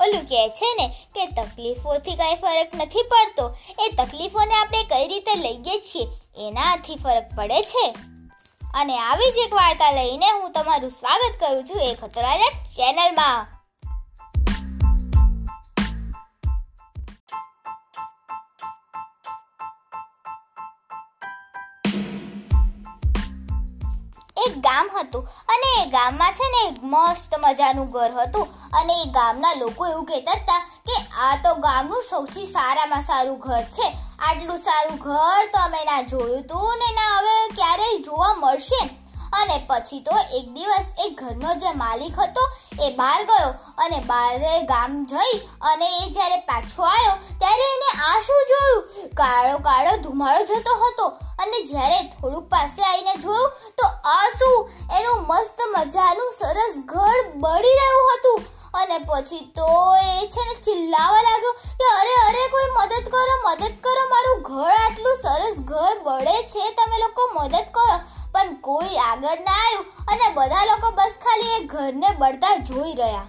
[0.00, 3.56] ઓલું કહે છે ને કે તકલીફોથી કાંઈ ફરક નથી પડતો.
[3.78, 6.06] એ તકલીફોને આપણે કઈ રીતે લઈએ છીએ?
[6.48, 7.94] એનાથી ફરક પડે છે.
[8.74, 13.59] અને આવી જ એક વાર્તા લઈને હું તમારું સ્વાગત કરું છું એ રાજા ચેનલમાં.
[24.50, 29.54] એક ગામ હતું અને એ ગામમાં છે ને મસ્ત મજાનું ઘર હતું અને એ ગામના
[29.54, 33.88] લોકો એવું કહેતા હતા કે આ તો ગામનું સૌથી સારામાં સારું ઘર છે.
[34.20, 38.82] આટલું સારું ઘર તો અમે ના જોયું તું ને ના હવે ક્યારેય જોવા મળશે.
[39.32, 42.44] અને પછી તો એક દિવસ એ ઘરનો જે માલિક હતો,
[42.82, 48.20] એ બહાર ગયો અને બહાર ગામ જઈ અને એ જ્યારે પાછો આવ્યો, ત્યારે એને આ
[48.20, 49.10] શું જોયું.
[49.14, 51.06] કાળો કાળો ધુમાડો જતો હતો
[51.42, 57.76] અને જ્યારે થોડુંક પાસે આવીને જોયું, તો આ શું એનું મસ્ત મજાનું સરસ ઘર બળી
[57.76, 58.40] રહ્યું હતું.
[58.74, 63.74] અને પછી તો એ છે ને ચિલ્લાવા લાગ્યો કે અરે અરે, કોઈ મદદ કરો મદદ
[63.80, 68.19] કરો, મારું ઘર આટલું સરસ ઘર બળે છે, તમે લોકો મદદ કરો.
[68.32, 73.26] પણ કોઈ આગળ ના આવ્યું અને બધા લોકો બસ ખાલી એ ઘરને બળતા જોઈ રહ્યા.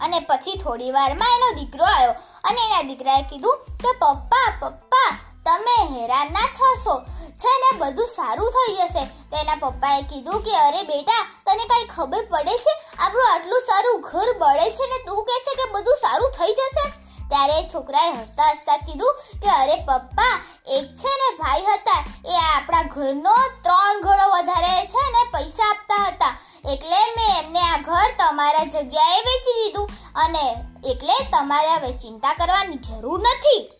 [0.00, 2.10] અને પછી થોડી વારમાં એનો દીકરો આવ્યો
[2.44, 7.00] અને એના દીકરાએ કીધું કે, પપ્પા પપ્પા, તમે હેરાન ના થશો.
[7.30, 9.04] છે ને બધું સારું થઈ જશે.
[9.04, 12.80] તો એના પપ્પાએ કીધું કે, અરે બેટા, તને કઈ ખબર પડે છે?
[12.98, 17.05] આપણું આટલું સારું ઘર બળે છે ને તું કહે છે કે બધું સારું થઈ જશે?
[17.28, 22.04] ત્યારે છોકરાએ હસતા હસતા કીધું કે, અરે પપ્પા, એક છે ને ભાઈ હતા.
[22.26, 26.38] એ આપણા ઘરનો ત્રણ ઘણો વધારે છે ને પૈસા આપતા હતા.
[26.72, 29.90] એટલે મેં એમને આ ઘર તમારા જગ્યાએ વેચી દીધું.
[30.14, 33.70] અને એટલે તમારે હવે ચિંતા કરવાની જરૂર નથી.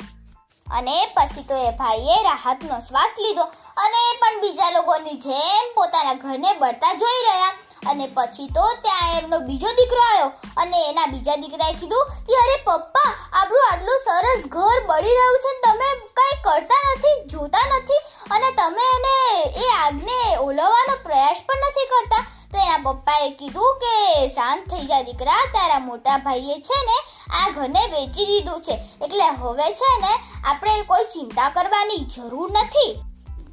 [0.72, 3.42] અને પછી તો એ ભાઈએ રાહતનો શ્વાસ લીધો.
[3.76, 7.52] અને એ પણ બીજા લોકોની જેમ પોતાના ઘરને બળતા જોઈ રહ્યા.
[7.90, 10.26] અને પછી તો ત્યાં એમનો બીજો દીકરો આવ્યો.
[10.56, 15.52] અને એના બીજા દીકરાએ કીધું કે, અરે પપ્પા આપણું આટલું સરસ ઘર બળી રહ્યું છે
[15.64, 18.02] તમે કંઈ કરતા નથી, જોતા નથી
[18.34, 19.14] અને તમે એને
[19.62, 22.24] એ આગને ઓલવવાનો પ્રયાસ પણ નથી કરતા.
[22.52, 23.94] તો એના પપ્પાએ કીધું કે
[24.36, 26.96] શાંત થઈ જા દીકરા, તારા મોટા ભાઈએ છે ને
[27.38, 28.74] આ ઘરને વેચી દીધું છે.
[29.04, 32.92] એટલે હવે છે ને આપણે કોઈ ચિંતા કરવાની જરૂર નથી.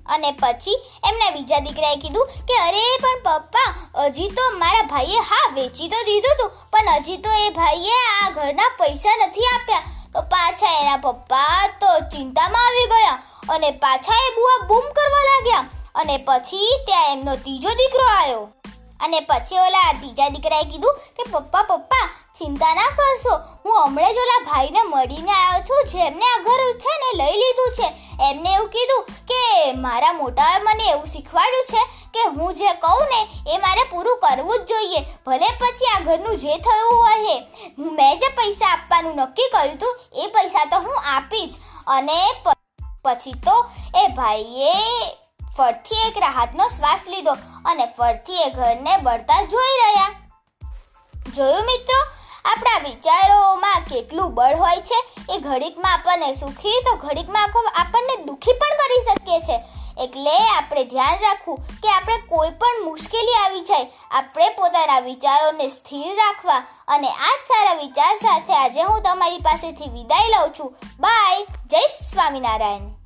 [0.06, 5.52] અને પછી એમના બીજા દીકરાએ કીધું કે, અરે, પણ પપ્પા, હજી તો મારા ભાઈએ હા
[5.54, 7.92] વેચી તો દીધું હતું પણ હજી તો એ ભાઈએ
[8.24, 9.82] આ ઘરના પૈસા નથી આપ્યા.
[10.14, 15.66] તો પાછા એના પપ્પા તો ચિંતામાં આવી ગયા અને પાછા એ બુઆ બૂમ કરવા લાગ્યા.
[15.96, 18.54] અને પછી ત્યાં એમનો ત્રીજો દીકરો આવ્યો.
[19.00, 23.36] અને પછી ઓલા ત્રીજા દીકરાએ કીધું કે, પપ્પા પપ્પા, ચિંતા ના કરશો.
[23.66, 27.72] હું હમણાં જ ઓલા ભાઈને મળીને આવ્યો છું, જેમને આ ઘર છે ને લઈ લીધું
[27.74, 27.94] છે.
[28.32, 29.06] એમને એવું કીધું
[29.78, 31.84] મારા મોટાએ મને એવું શીખવાડ્યું છે
[32.14, 33.22] કે હું જે કહું ને
[33.54, 35.02] એ મારે પૂરું કરવું જ જોઈએ.
[35.28, 37.40] ભલે પછી આ ઘરનું જે થયું હોય
[37.78, 41.56] મેં જે પૈસા આપવાનું નક્કી કર્યું હતું, એ પૈસા તો હું આપીશ.
[41.88, 42.20] અને
[43.06, 43.56] પછી તો
[43.96, 44.74] એ ભાઈએ
[45.58, 47.34] ફરથી એક રાહતનો શ્વાસ લીધો
[47.66, 50.10] અને ફરથી એ ઘરને બળતા જોઈ રહ્યા.
[51.36, 52.00] જોયું મિત્રો?
[52.46, 55.00] આપણા વિચારોમાં કેટલું બળ હોય છે
[55.36, 59.58] એ ઘડીકમાં આપણને સુખી, તો ઘડીકમાં આપણને દુખી પણ કરી શકીએ છે.
[60.04, 66.16] એટલે આપણે ધ્યાન રાખવું કે આપણે કોઈ પણ મુશ્કેલી આવી જાય, આપણે પોતાના વિચારોને સ્થિર
[66.16, 70.76] રાખવા અને આ જ સારા વિચાર સાથે આજે હું તમારી પાસેથી વિદાય લઉં છું.
[71.00, 71.48] બાય.
[71.66, 73.03] જય સ્વામિનારાયણ.